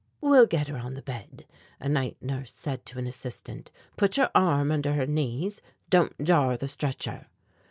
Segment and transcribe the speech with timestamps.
[0.19, 1.45] "We'll get her on the bed,"
[1.79, 3.69] a night nurse said to an assistant.
[3.97, 5.61] "Put your arm under her knees.
[5.91, 7.27] Don't jar the stretcher!"